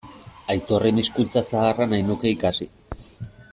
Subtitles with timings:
[0.53, 2.71] Aitorren hizkuntza zaharra nahi nuke ikasi.